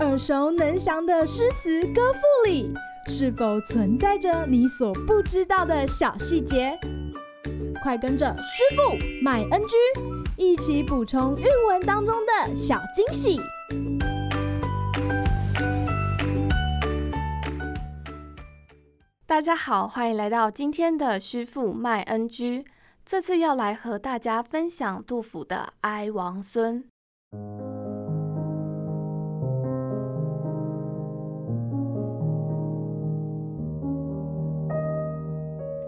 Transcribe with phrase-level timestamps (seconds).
[0.00, 2.72] 耳熟能详的诗词歌赋里，
[3.08, 6.78] 是否存在着你所不知道的小细节？
[7.82, 9.76] 快跟着师傅麦恩居
[10.36, 13.38] 一起补充韵文当中的小惊喜！
[19.26, 22.64] 大家好，欢迎来到今天的师傅麦恩居。
[23.04, 26.84] 这次要来和大家分享杜甫的《哀王孙》。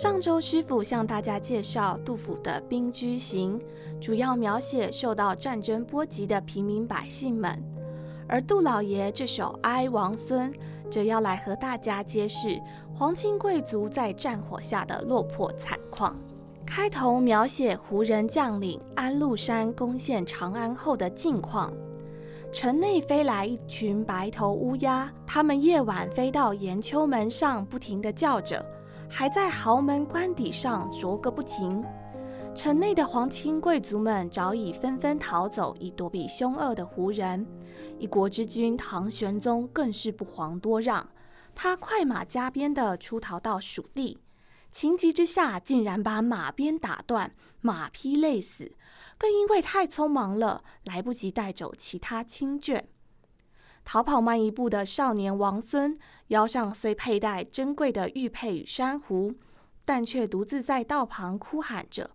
[0.00, 3.60] 上周师傅向大家介绍杜甫的《兵居行》，
[4.00, 7.52] 主要描写受到战争波及的平民百姓们；
[8.26, 10.50] 而杜老爷这首《哀王孙》，
[10.90, 12.58] 则要来和大家揭示
[12.94, 16.16] 皇亲贵族在战火下的落魄惨况。
[16.64, 21.70] 开头描写胡人将领安禄山攻陷长安后的境况：
[22.50, 28.64] 城内飞来一群白头乌鸦，它们夜晚飞到严秋门上，不停地叫着。
[29.12, 31.84] 还在豪门官邸上啄个不停，
[32.54, 37.44] 城内的皇亲贵族们早已纷纷逃走，以躲避凶恶的胡人。
[37.98, 41.06] 一国之君唐玄宗更是不遑多让，
[41.56, 44.18] 他快马加鞭地出逃到蜀地，
[44.70, 48.72] 情急之下竟然把马鞭打断，马匹累死，
[49.18, 52.84] 更因为太匆忙了，来不及带走其他亲眷。
[53.84, 55.98] 逃跑慢一步的少年王孙，
[56.30, 59.34] 腰上虽佩戴珍贵的玉佩与珊瑚，
[59.84, 62.12] 但却独自在道旁哭喊着：“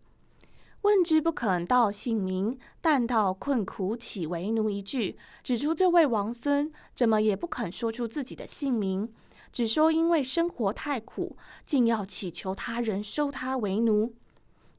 [0.83, 9.13] 问之不肯道姓名，但道困苦岂为奴？”一句指出这位王孙怎么也不肯说出自己的姓名，
[9.51, 14.13] 只说因为生活太苦，竟要乞求他人收他为奴。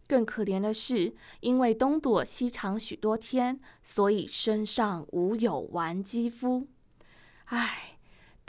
[0.09, 6.69] 更可怜的是，因为东躲西藏许多天，所以身上无有完肌肤。
[7.47, 7.96] 唉，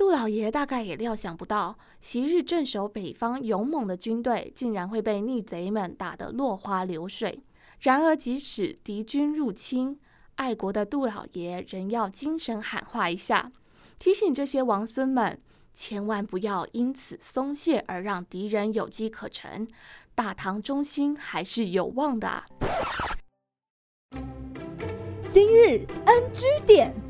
[0.07, 7.43] 杜老爷大概也料想不到，昔日镇守北方勇猛的军队，竟然会被逆贼们打得落花流水。
[7.81, 9.99] 然而，即使敌军入侵，
[10.35, 13.51] 爱国的杜老爷仍要精神喊话一下，
[13.99, 15.41] 提醒这些王孙们，
[15.73, 19.67] 千万不要因此松懈而让敌人有机可乘。
[20.15, 22.45] 大唐中心还是有望的。
[25.29, 27.06] 今日 NG 点。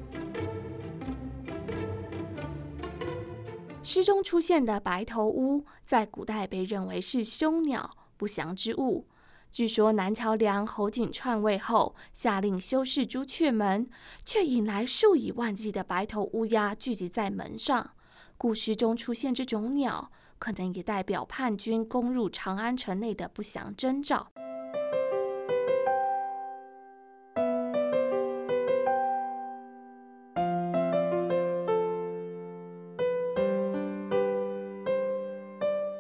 [3.88, 9.08] 诗中出现的白头乌，在古代被认为是凶鸟、不祥之物。
[9.50, 13.90] 据说南桥梁侯景篡位后，下令修饰朱雀门，
[14.26, 17.92] 却引来数以万计的白头乌鸦聚集在门上。
[18.38, 24.28] 故诗中出现这种鸟，可能也代表叛军攻入长安城内的不祥征兆。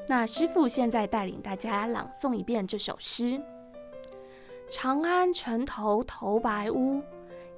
[0.09, 3.41] 那师傅现在带领大家朗诵一遍这首诗：
[4.69, 7.01] 长安城头头白乌，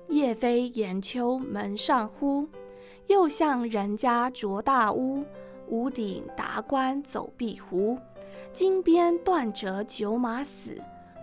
[0.08, 2.48] 夜飞严秋门上呼。
[3.06, 5.24] 又向人家啄大屋，
[5.68, 7.98] 屋顶达官走壁湖。
[8.52, 10.76] 金鞭断折九马死，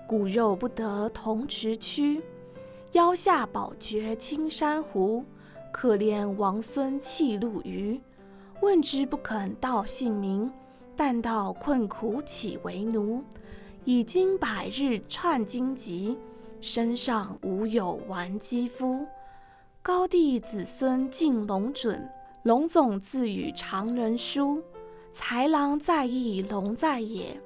[0.07, 2.23] 骨肉不得同驰驱。
[2.93, 5.25] 腰下宝珏青珊瑚，
[5.73, 8.01] 可怜王孙弃陆虞。
[8.63, 10.51] 问之不肯道姓名。
[10.97, 13.23] 但道困苦岂为奴？
[13.85, 16.19] 已经百日串荆棘，
[16.61, 19.07] 身上无有完肌肤。
[19.83, 22.09] 高帝子孙尽龙准，
[22.43, 24.61] 龙总自与常人殊。
[25.15, 27.41] 豺狼在意龙在野，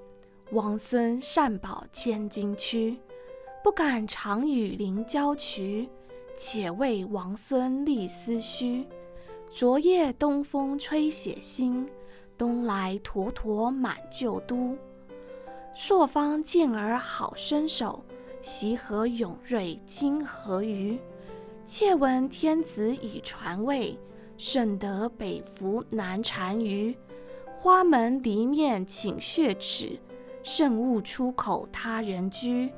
[0.53, 2.97] 王孙善保千金躯。
[3.63, 5.87] 不敢常与邻交渠，
[6.35, 8.87] 且为王孙立思绪。
[9.51, 11.87] 昨夜东风吹血腥。
[12.41, 14.75] 东来沱沱满旧都，
[15.75, 18.03] 朔方健儿好身手，
[18.41, 20.99] 习河勇锐今何余？
[21.67, 23.95] 窃闻天子已传位，
[24.39, 26.97] 甚得北服南单于。
[27.59, 30.01] 花门篱面请雪耻，
[30.43, 32.73] 慎勿出口他人居。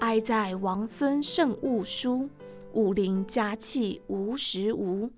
[0.00, 2.28] 哀在王孙胜勿疏，
[2.74, 5.10] 武陵佳气无时无。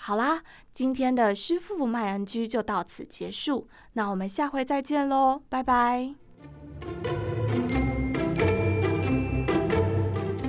[0.00, 0.42] 好啦，
[0.72, 6.14] 今天的师傅麦恩居就到此结束，那我们下回再见喽，拜拜！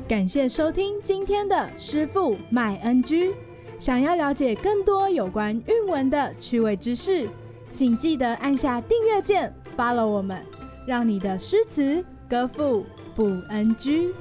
[0.07, 3.33] 感谢收听今天的师傅麦恩居。
[3.79, 7.27] 想要了解更多有关韵文的趣味知识，
[7.71, 10.45] 请记得按下订阅键，follow 我们，
[10.85, 12.85] 让你的诗词歌赋
[13.15, 14.13] 不 NG。